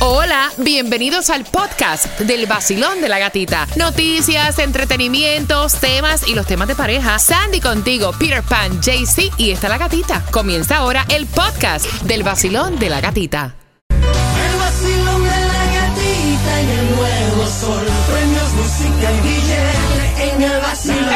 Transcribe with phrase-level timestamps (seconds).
[0.00, 3.66] Hola, bienvenidos al podcast del vacilón de la gatita.
[3.74, 7.18] Noticias, entretenimientos, temas y los temas de pareja.
[7.18, 10.24] Sandy contigo, Peter Pan, JC y está la gatita.
[10.30, 13.56] Comienza ahora el podcast del vacilón de la gatita.
[13.90, 17.84] El vacilón de la gatita y el nuevo sol.
[18.06, 21.08] Premios, música y billete en el vacilón.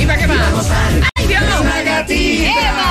[0.00, 0.70] ¿Y para qué más?
[1.14, 1.64] ¡Ay, Dios!
[1.64, 2.85] La gatita.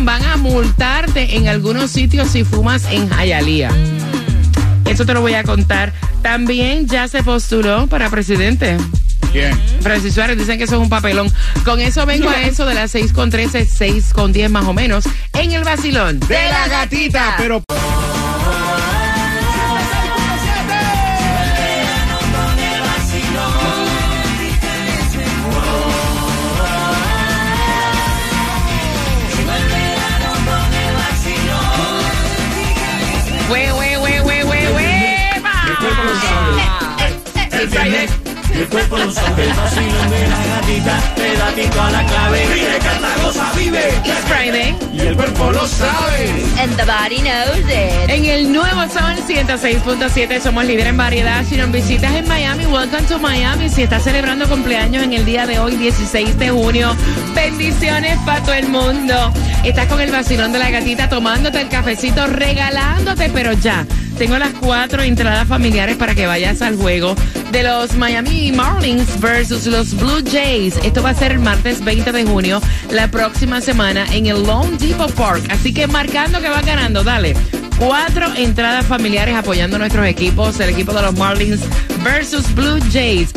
[0.00, 3.70] van a multarte en algunos sitios si fumas en Hialeah.
[4.86, 5.92] Eso te lo voy a contar.
[6.22, 8.76] También ya se postuló para presidente.
[9.32, 9.58] ¿Quién?
[9.80, 11.30] Francis Suárez dicen que eso es un papelón.
[11.64, 14.72] Con eso vengo a eso de las 6 con 13, 6 con 10 más o
[14.72, 16.20] menos en el vacilón.
[16.20, 17.62] De la gatita, pero...
[38.74, 39.44] cuerpo lo sabe.
[39.44, 42.46] El vacilón de la gatita, pedatito a la clave.
[42.54, 43.88] Vive, canta, goza, vive.
[44.04, 44.76] It's Friday.
[44.92, 46.44] Y el cuerpo lo sabe.
[46.58, 48.10] And the body knows it.
[48.10, 51.44] En el nuevo Sol 106.7 somos líder en variedad.
[51.44, 53.68] Si nos visitas en Miami, welcome to Miami.
[53.68, 56.96] Si estás celebrando cumpleaños en el día de hoy, 16 de junio,
[57.32, 59.32] bendiciones para todo el mundo.
[59.62, 63.86] Estás con el vacilón de la gatita tomándote el cafecito, regalándote, pero ya.
[64.18, 67.14] Tengo las cuatro entradas familiares para que vayas al juego
[67.50, 70.76] de los Miami Marlins versus los Blue Jays.
[70.84, 72.60] Esto va a ser el martes 20 de junio,
[72.90, 75.44] la próxima semana en el Lone Depot Park.
[75.50, 77.34] Así que marcando que va ganando, dale.
[77.78, 81.60] Cuatro entradas familiares apoyando nuestros equipos, el equipo de los Marlins
[82.02, 83.32] versus Blue Jays.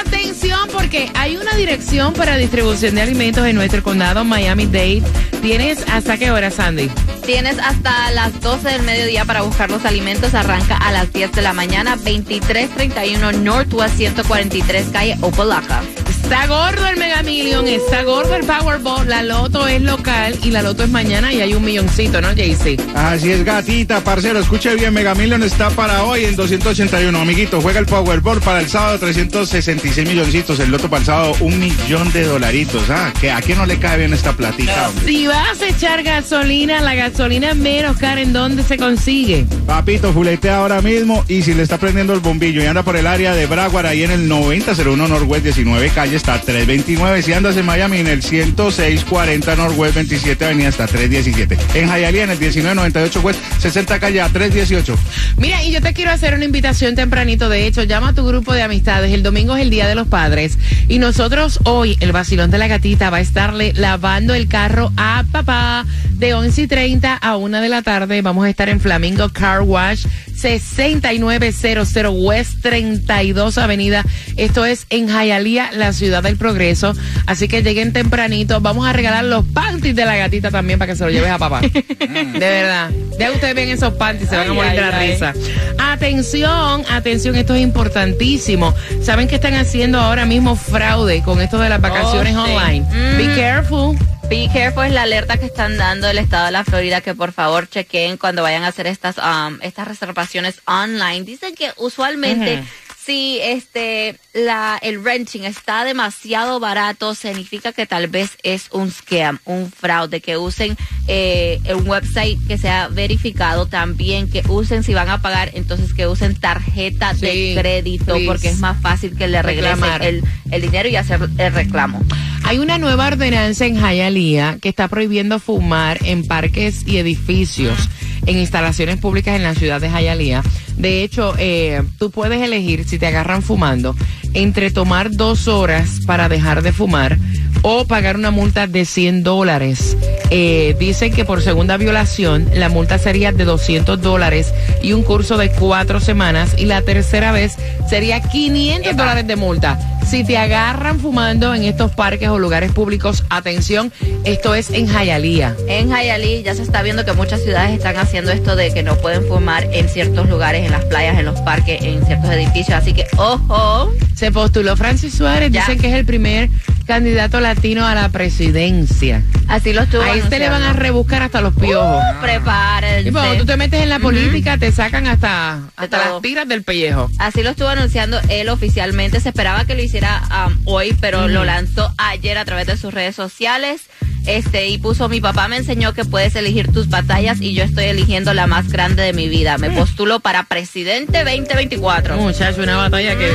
[0.00, 5.02] Atención porque hay una dirección para distribución de alimentos en nuestro condado Miami-Dade.
[5.42, 6.90] ¿Tienes hasta qué hora, Sandy?
[7.24, 10.34] Tienes hasta las 12 del mediodía para buscar los alimentos.
[10.34, 15.82] Arranca a las 10 de la mañana, 2331 Northwest 143 calle Opalaca.
[16.30, 20.62] Está gordo el Mega Million, está gordo el Powerball, la loto es local y la
[20.62, 22.76] loto es mañana y hay un milloncito, ¿no, Jaycee?
[22.94, 24.38] Así es, gatita, parcero.
[24.38, 27.18] Escuche bien, Mega Million está para hoy en 281.
[27.18, 30.60] Amiguito, juega el Powerball para el sábado 366 milloncitos.
[30.60, 32.88] El loto para el sábado un millón de dolaritos.
[32.90, 35.06] Ah, que a quién no le cae bien esta platita, hombre?
[35.06, 39.46] Si vas a echar gasolina, la gasolina menos cara, ¿en dónde se consigue?
[39.66, 43.08] Papito, fuletea ahora mismo y si le está prendiendo el bombillo y anda por el
[43.08, 47.22] área de Broward ahí en el 9001 Northwest 19 calle está 329.
[47.22, 51.56] Si andas en Miami en el 10640 Northwest 27 avenida está 317.
[51.74, 54.96] En Hialeah en el 1998 West 60 calle a 318.
[55.38, 57.48] Mira, y yo te quiero hacer una invitación tempranito.
[57.48, 59.12] De hecho, llama a tu grupo de amistades.
[59.14, 60.58] El domingo es el Día de los Padres.
[60.88, 65.24] Y nosotros hoy, el vacilón de la gatita, va a estarle lavando el carro a
[65.32, 68.20] papá de 11 y 30 a 1 de la tarde.
[68.20, 70.04] Vamos a estar en Flamingo Car Wash,
[70.40, 74.04] 6900 West 32 Avenida.
[74.36, 76.94] Esto es en Jayalía, la ciudad del progreso.
[77.26, 78.60] Así que lleguen tempranito.
[78.60, 81.38] Vamos a regalar los panties de la gatita también para que se lo lleves a
[81.38, 81.60] papá.
[81.60, 82.90] de verdad.
[83.18, 85.12] Ya ustedes ven esos panties, se van a morir de la ay.
[85.12, 85.34] risa.
[85.78, 88.74] Atención, atención, esto es importantísimo.
[89.02, 92.52] ¿Saben que están haciendo ahora mismo fraude con esto de las vacaciones Oh, sí.
[92.52, 92.86] online?
[92.90, 93.16] Mm.
[93.18, 93.96] Be careful.
[94.30, 97.32] Be careful es la alerta que están dando el estado de la Florida que por
[97.32, 101.22] favor chequen cuando vayan a hacer estas um, estas reservaciones online.
[101.24, 102.62] Dicen que usualmente
[103.04, 109.40] si este la el renting está demasiado barato significa que tal vez es un scam,
[109.46, 110.76] un fraude que usen
[111.08, 116.06] eh, un website que sea verificado también que usen si van a pagar entonces que
[116.06, 118.26] usen tarjeta Sí, de crédito please.
[118.26, 120.22] porque es más fácil que le regresen el,
[120.52, 122.00] el dinero y hacer el reclamo.
[122.44, 127.88] Hay una nueva ordenanza en Jayalía que está prohibiendo fumar en parques y edificios,
[128.26, 130.42] en instalaciones públicas en la ciudad de Jayalía.
[130.76, 133.94] De hecho, eh, tú puedes elegir si te agarran fumando
[134.34, 137.18] entre tomar dos horas para dejar de fumar
[137.62, 139.96] o pagar una multa de 100 dólares.
[140.30, 145.36] Eh, dicen que por segunda violación la multa sería de 200 dólares y un curso
[145.36, 147.56] de cuatro semanas y la tercera vez
[147.88, 149.78] sería 500 dólares de multa.
[150.06, 153.92] Si te agarran fumando en estos parques o lugares públicos, atención,
[154.24, 155.54] esto es en Jayalía.
[155.68, 158.96] En Hialeah ya se está viendo que muchas ciudades están haciendo esto de que no
[158.96, 162.70] pueden fumar en ciertos lugares, en las playas, en los parques, en ciertos edificios.
[162.78, 165.60] Así que, ojo, Se postuló Francis Suárez, Ya.
[165.60, 166.48] dicen que es el primer
[166.86, 169.22] candidato latino a la presidencia.
[169.48, 170.82] así lo estuvo A este le van a anunciando.
[170.82, 172.00] rebuscar hasta los piojos.
[172.00, 173.08] Uh, prepárense.
[173.08, 176.62] Y cuando tú te metes en la política, te sacan hasta, hasta las tiras del
[176.62, 177.10] pellejo.
[177.18, 179.18] Así lo estuvo anunciando él oficialmente.
[179.18, 182.94] Se esperaba que lo hiciera um, hoy, pero lo lanzó ayer a través de sus
[182.94, 183.82] redes sociales.
[184.26, 187.84] Este, y puso, mi papá me enseñó que puedes elegir tus batallas y yo estoy
[187.86, 189.58] eligiendo la más grande de mi vida.
[189.58, 192.16] Me postulo para presidente 2024.
[192.16, 193.30] Muchacho, una batalla que...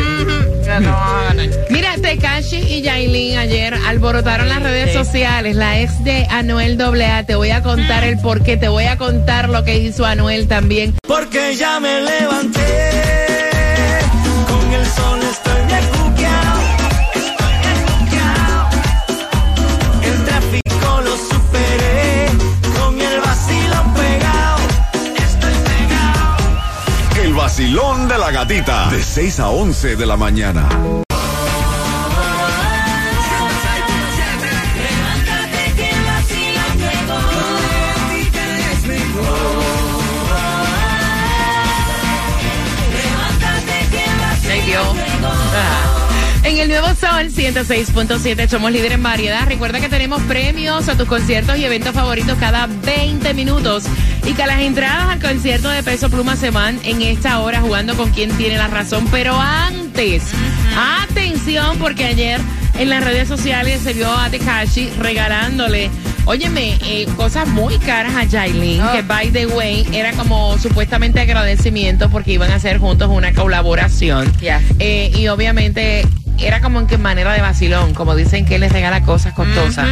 [1.70, 4.98] Mira, Tekashi y Yailin ayer alborotaron las redes Sí.
[4.98, 5.56] sociales.
[5.56, 7.24] La ex de Anuel AA.
[7.26, 8.58] Te voy a contar el por qué.
[8.58, 10.96] Te voy a contar lo que hizo Anuel también.
[11.08, 12.95] Porque ya me levanté.
[27.56, 28.90] Vacilón de la gatita.
[28.90, 31.05] De 6 a 11 de la mañana.
[46.56, 49.46] En el nuevo Sol 106.7 somos líder en variedad.
[49.46, 53.84] Recuerda que tenemos premios a tus conciertos y eventos favoritos cada 20 minutos.
[54.26, 57.98] Y que las entradas al concierto de Peso Pluma se van en esta hora jugando
[57.98, 59.06] con quien tiene la razón.
[59.12, 60.24] Pero antes,
[61.04, 62.40] atención, porque ayer
[62.80, 65.92] en las redes sociales se vio a Tekashi regalándole,
[66.24, 68.94] óyeme, eh, cosas muy caras a Jailin, Oh.
[68.94, 74.32] que by the way era como supuestamente agradecimiento porque iban a hacer juntos una colaboración.
[74.40, 74.62] Yes.
[74.80, 76.08] Eh, y obviamente
[76.38, 79.88] era como en que manera de vacilón, como dicen que él les regala cosas costosas.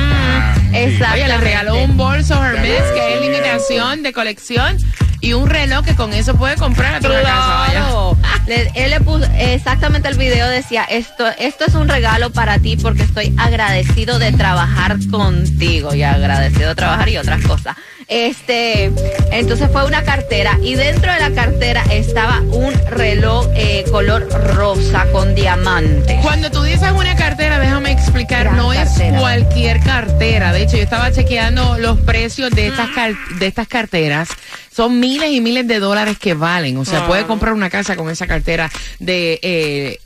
[0.73, 1.13] Exacto.
[1.15, 4.77] Oye, le regaló un bolso Hermes que es limitación de colección
[5.23, 7.09] y un reloj que con eso puede comprar a casa.
[7.09, 7.71] vaya.
[7.71, 8.17] Claro.
[8.47, 12.75] Le- él le puso exactamente el video decía esto esto es un regalo para ti
[12.75, 17.77] porque estoy agradecido de trabajar contigo y agradecido de trabajar y otras cosas.
[18.09, 18.91] Este,
[19.31, 25.05] entonces fue una cartera y dentro de la cartera estaba un reloj eh, color rosa
[25.13, 26.19] con diamantes.
[26.21, 29.15] Cuando tú dices una cartera, déjame explicar, Gran no cartera.
[29.15, 30.51] es cualquier cartera.
[30.51, 34.27] De hecho, yo estaba chequeando los precios de estas car- de estas carteras.
[34.75, 36.77] Son miles y miles de dólares que valen.
[36.77, 37.07] O sea, Ah.
[37.07, 39.99] puedes comprar una casa con esa cartera de eh,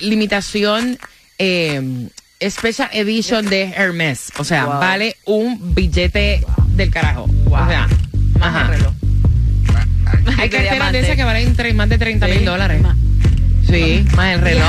[0.00, 0.98] limitación
[1.38, 2.08] eh,
[2.48, 4.32] Special Edition de Hermes.
[4.38, 4.80] O sea, Wow.
[4.80, 7.24] vale un billete del carajo.
[7.46, 7.88] O sea,
[8.38, 8.60] Más ajá.
[8.62, 8.92] el reloj.
[10.38, 12.44] Hay carteras de esas que valen más de 30 mil Sí.
[12.44, 12.82] dólares.
[13.68, 14.68] Sí, más el reloj.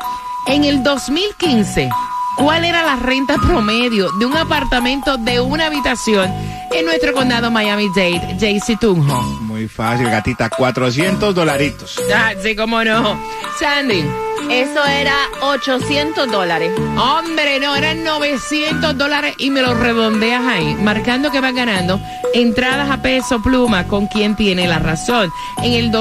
[0.48, 1.90] en el 2015,
[2.38, 6.34] ¿cuál era la renta promedio de un apartamento de una habitación
[6.72, 9.40] en nuestro condado Miami-Dade, JC Tunjo?
[9.62, 10.50] Muy fácil, gatita.
[10.50, 12.02] 400 dolaritos.
[12.12, 13.16] Ah, sí, cómo no.
[13.60, 14.04] Sandy.
[14.50, 16.72] Eso era 800 dólares.
[16.98, 22.02] Hombre, no, eran 900 dólares y me lo redondeas ahí, marcando que vas ganando
[22.34, 25.32] entradas a peso pluma con quien tiene la razón.
[25.62, 25.92] En el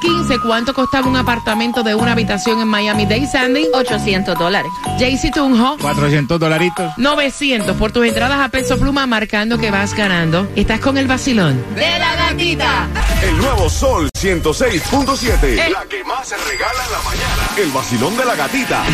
[0.00, 3.68] 2015, ¿cuánto costaba un apartamento de una habitación en Miami-Dade, Sandy?
[3.72, 4.70] 800 dólares.
[4.98, 5.76] JC Tunjo.
[5.78, 6.92] 400 dolaritos.
[6.96, 10.48] 900 por tus entradas a peso pluma, marcando que vas ganando.
[10.56, 11.62] Estás con el vacilón.
[11.74, 12.86] De la gatita.
[13.22, 15.42] El nuevo Sol 106.7.
[15.42, 15.70] Eh.
[15.70, 17.48] La que más se regala en la mañana.
[17.56, 18.84] El vacilón de la gatita.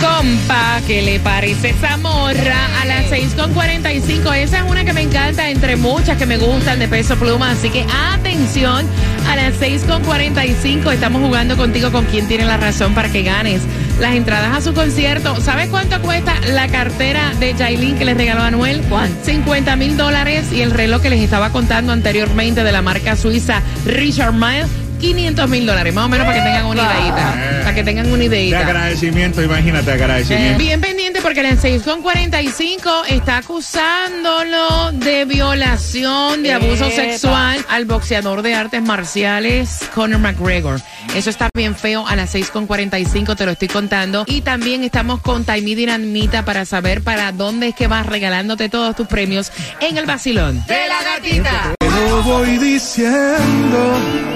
[0.00, 2.80] Compa, ¿qué le parece esa morra?
[2.80, 4.34] A las 6.45.
[4.36, 7.50] Esa es una que me encanta, entre muchas que me gustan de peso pluma.
[7.50, 8.86] Así que atención,
[9.28, 13.62] a las 6.45 estamos jugando contigo con quien tiene la razón para que ganes
[14.00, 15.40] las entradas a su concierto.
[15.40, 18.82] ¿Sabes cuánto cuesta la cartera de Jailin que les regaló a Anuel?
[18.88, 19.24] ¿Cuánto?
[19.24, 23.62] 50 mil dólares y el reloj que les estaba contando anteriormente de la marca suiza
[23.86, 24.83] Richard Mille.
[25.00, 27.34] 500 mil dólares, más o menos para que tengan una ideita.
[27.62, 28.58] Para que tengan una De ideita.
[28.60, 30.58] agradecimiento, imagínate, Eh, agradecimiento.
[30.58, 36.94] Bien pendiente porque la 6.45 está acusándolo de violación, de abuso Epa.
[36.96, 40.80] sexual al boxeador de artes marciales Conor McGregor.
[41.14, 44.24] Eso está bien feo a las 6.45, te lo estoy contando.
[44.26, 48.96] Y también estamos con Taimí Dinamita para saber para dónde es que vas regalándote todos
[48.96, 50.64] tus premios en el vacilón.
[50.66, 51.74] De la gatita.
[51.78, 54.33] Te lo voy diciendo.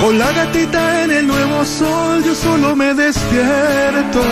[0.00, 4.22] Con la gatita en el nuevo sol, yo solo me despierto.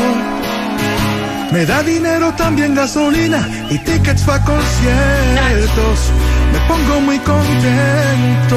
[1.53, 5.99] Me da dinero también gasolina y tickets para conciertos.
[6.53, 8.57] Me pongo muy contento.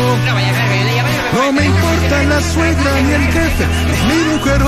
[1.34, 4.62] No me importa la suegra ni el jefe, es mi mujer.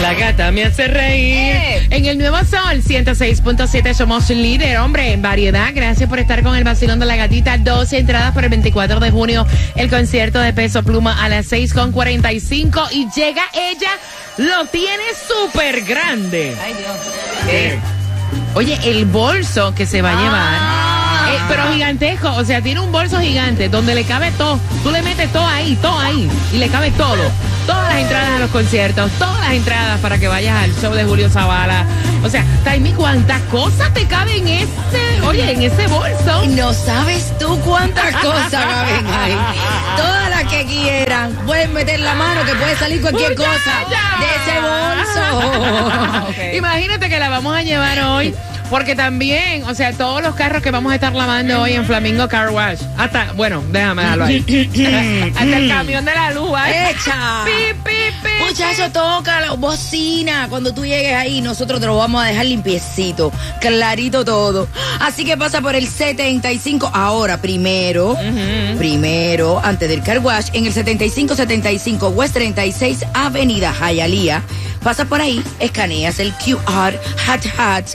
[0.00, 1.36] La gata me hace reír.
[1.54, 1.86] Eh.
[1.90, 5.70] En el Nuevo Sol 106.7 somos líder, hombre, en variedad.
[5.74, 7.58] Gracias por estar con el vacilón de la gatita.
[7.58, 9.46] 12 entradas para el 24 de junio,
[9.76, 13.90] el concierto de Peso Pluma a las 6.45 y llega ella,
[14.38, 16.56] lo tiene súper grande.
[16.62, 16.96] Ay, Dios.
[17.48, 17.78] Eh,
[18.54, 21.34] Oye, el bolso que se va a llevar.
[21.34, 24.58] eh, pero gigantesco, o sea, tiene un bolso gigante donde le cabe todo.
[24.82, 27.22] Tú le metes todo ahí, todo ahí, y le cabe todo.
[27.66, 31.04] Todas las entradas a los conciertos, todas las entradas para que vayas al show de
[31.04, 31.84] Julio Zavala.
[32.24, 36.46] O sea, Taimi, ¿cuántas cosas te caben en ese, oye, en ese bolso?
[36.48, 39.36] No sabes tú cuántas cosas caben ahí.
[39.96, 41.32] Todas las que quieran.
[41.46, 43.84] Pueden meter la mano que puede salir cualquier cosa
[44.20, 46.52] de ese bolso.
[46.56, 48.34] Imagínate que la vamos a llevar hoy.
[48.72, 52.26] Porque también, o sea, todos los carros que vamos a estar lavando hoy en Flamingo
[52.26, 52.80] Car Wash.
[52.96, 54.38] Hasta, bueno, déjame dejarlo ahí.
[55.36, 56.52] Hasta el camión de la luz.
[56.66, 56.90] ¿eh?
[56.90, 57.42] Echa.
[57.44, 57.90] Pi, pi,
[58.22, 58.44] pi.
[58.48, 60.46] Muchacho, toca la bocina.
[60.48, 64.66] Cuando tú llegues ahí, nosotros te lo vamos a dejar limpiecito, clarito todo.
[65.00, 68.16] Así que pasa por el 75 ahora, primero,
[68.78, 74.42] primero, antes del car wash, en el 7575 West 36 Avenida Hialeah.
[74.82, 77.86] Pasa por ahí, escaneas el QR, hat hat,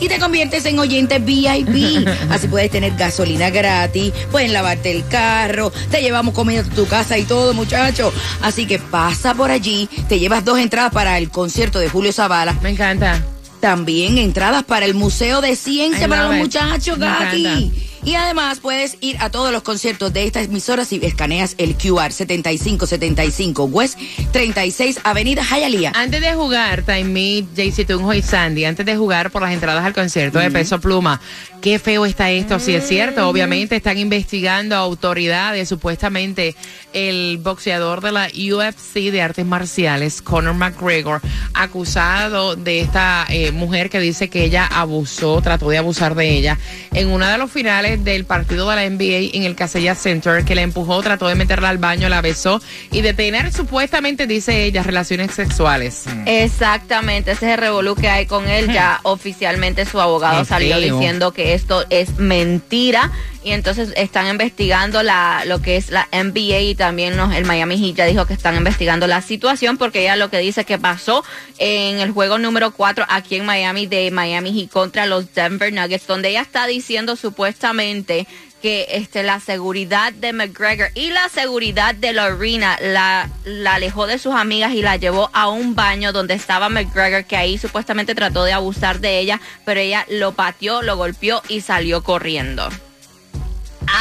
[0.00, 2.06] y te conviertes en oyente VIP.
[2.30, 7.16] Así puedes tener gasolina gratis, pueden lavarte el carro, te llevamos comida a tu casa
[7.18, 8.12] y todo, muchacho.
[8.42, 12.52] Así que pasa por allí, te llevas dos entradas para el concierto de Julio Zavala.
[12.62, 13.22] Me encanta.
[13.60, 16.40] También entradas para el Museo de Ciencia para los it.
[16.42, 17.72] muchachos, Gati.
[18.04, 22.12] Y además puedes ir a todos los conciertos de esta emisora si escaneas el QR
[22.12, 23.98] 7575 West
[24.30, 25.92] 36 Avenida Hialeah.
[25.94, 29.84] Antes de jugar, Time Meet, JC Tunjo y Sandy, antes de jugar por las entradas
[29.84, 31.18] al concierto de Peso Pluma,
[31.62, 33.26] qué feo está esto, si es cierto.
[33.26, 36.54] Obviamente están investigando a autoridades, supuestamente
[36.92, 41.22] el boxeador de la UFC de artes marciales, Conor McGregor,
[41.54, 46.58] acusado de esta eh, mujer que dice que ella abusó, trató de abusar de ella
[46.92, 50.54] en una de los finales del partido de la NBA en el Casella Center, que
[50.54, 52.60] la empujó, trató de meterla al baño, la besó
[52.90, 56.04] y de tener supuestamente, dice ella, relaciones sexuales.
[56.26, 58.72] Exactamente, ese es el revolú que hay con él.
[58.72, 60.94] Ya oficialmente su abogado salió feo.
[60.94, 63.10] diciendo que esto es mentira
[63.44, 67.78] y entonces están investigando la lo que es la NBA y también los- el Miami
[67.78, 71.22] Heat ya dijo que están investigando la situación porque ella lo que dice que pasó
[71.58, 76.06] en el juego número 4 aquí en Miami de Miami Heat contra los Denver Nuggets
[76.06, 78.26] donde ella está diciendo supuestamente
[78.62, 84.18] que este, la seguridad de McGregor y la seguridad de Lorena la, la alejó de
[84.18, 88.42] sus amigas y la llevó a un baño donde estaba McGregor, que ahí supuestamente trató
[88.44, 92.66] de abusar de ella, pero ella lo pateó, lo golpeó y salió corriendo.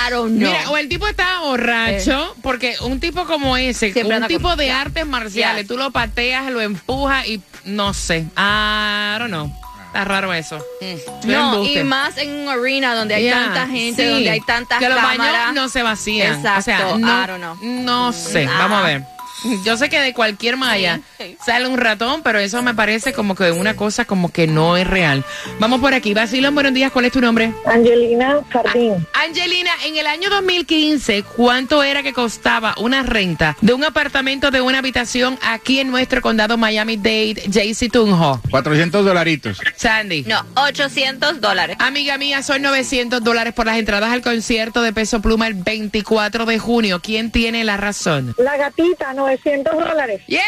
[0.07, 0.49] I don't know.
[0.51, 4.57] Mira, o el tipo está borracho, porque un tipo como ese, Siempre un tipo con-
[4.57, 4.81] de Yeah.
[4.81, 5.67] artes marciales, Yeah.
[5.67, 8.25] tú lo pateas, lo empujas y no sé.
[8.37, 9.51] I don't know.
[9.87, 10.57] Está raro eso.
[10.81, 11.27] Mm.
[11.31, 14.09] no, y más en un arena donde hay Yeah, tanta gente, sí.
[14.09, 15.53] donde hay tantas que los baños cámaras.
[15.53, 16.33] no se vacían.
[16.37, 17.57] Exacto, o sea, I no, don't know.
[17.61, 18.55] no sé, Ah.
[18.57, 19.03] vamos a ver.
[19.65, 21.01] Yo sé que de cualquier malla
[21.45, 24.87] sale un ratón, pero eso me parece como que una cosa como que no es
[24.87, 25.23] real.
[25.59, 26.13] Vamos por aquí.
[26.13, 26.91] Basilón, buenos días.
[26.91, 27.53] ¿Cuál es tu nombre?
[27.65, 29.05] Angelina Jardín.
[29.13, 34.61] Angelina, en el año 2015, ¿cuánto era que costaba una renta de un apartamento de
[34.61, 38.41] una habitación aquí en nuestro condado Miami-Dade, JC Tunjo?
[38.49, 39.59] 400 dolaritos.
[39.75, 40.23] Sandy.
[40.23, 41.77] No, 800 dólares.
[41.79, 46.45] Amiga mía, son 900 dólares por las entradas al concierto de Peso Pluma el 24
[46.45, 46.99] de junio.
[47.01, 48.35] ¿Quién tiene la razón?
[48.37, 50.21] La gatita, 900 dólares.
[50.27, 50.41] Yes.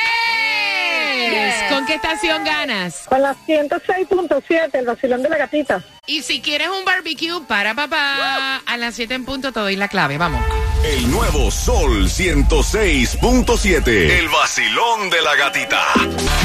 [1.70, 3.06] ¿Con qué estación ganas?
[3.08, 5.84] Con la 106.7, el vacilón de la gatita.
[6.08, 9.88] Y si quieres un barbecue para papá, a las 7 en punto te doy la
[9.88, 10.18] clave.
[10.18, 10.44] Vamos.
[10.84, 13.88] El nuevo Sol 106.7.
[13.88, 15.82] El vacilón de la gatita.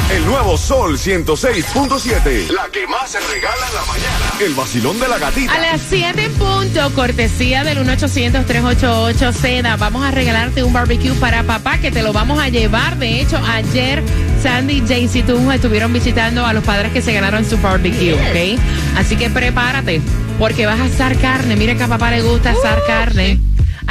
[0.09, 2.49] El nuevo Sol 106.7.
[2.49, 4.33] La que más se regala en la mañana.
[4.39, 5.53] El vacilón de la gatita.
[5.53, 9.75] A las 7 en punto, cortesía del 1-800-388 Seda.
[9.75, 12.97] Vamos a regalarte un barbecue para papá que te lo vamos a llevar.
[12.97, 14.03] De hecho, ayer
[14.41, 18.59] Sandy y Jaycee Tunjo estuvieron visitando a los padres que se ganaron su barbecue, ¿ok?
[18.97, 20.01] Así que prepárate,
[20.39, 21.55] porque vas a asar carne.
[21.55, 23.39] Mira que a papá le gusta asar carne.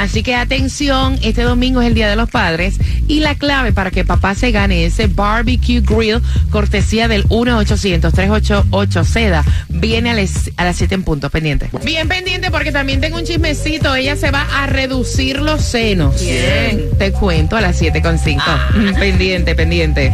[0.01, 2.75] Así que atención, este domingo es el Día de los Padres
[3.07, 9.43] y la clave para que papá se gane ese barbecue grill cortesía del 1-800-388 Seda
[9.69, 11.69] viene a, les- a las 7 en punto, pendiente.
[11.83, 16.19] Bien pendiente porque también tengo un chismecito, ella se va a reducir los senos.
[16.19, 16.89] Bien.
[16.97, 18.43] Te cuento a las 7 con 5.
[18.99, 20.13] Pendiente, pendiente.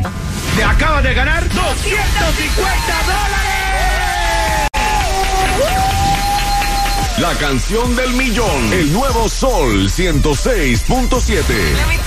[0.58, 1.64] Te acabas de ganar 250
[3.06, 3.57] dólares.
[7.20, 8.74] La canción del millón.
[8.74, 12.07] El nuevo Sol 106.7.